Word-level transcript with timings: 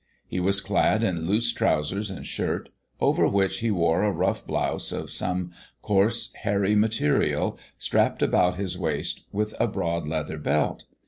He 0.27 0.39
was 0.39 0.61
clad 0.61 1.03
in 1.03 1.27
loose 1.27 1.53
trousers 1.53 2.09
and 2.09 2.25
shirt, 2.25 2.69
over 2.99 3.27
which 3.27 3.59
he 3.59 3.69
wore 3.69 4.01
a 4.01 4.09
rough 4.11 4.47
blouse 4.47 4.91
of 4.91 5.11
some 5.11 5.51
coarse, 5.83 6.33
hairy 6.41 6.73
material, 6.73 7.59
strapped 7.77 8.23
about 8.23 8.55
his 8.55 8.75
waist 8.79 9.25
with 9.31 9.53
a 9.59 9.67
broad 9.67 10.07
leather 10.07 10.39
belt. 10.39 10.85